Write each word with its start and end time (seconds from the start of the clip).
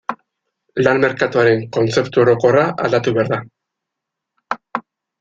Lan 0.87 1.01
merkatuaren 1.03 1.61
kontzeptu 1.77 2.23
orokorra 2.25 2.65
aldatu 2.89 3.17
behar 3.19 3.33
da. 3.37 3.43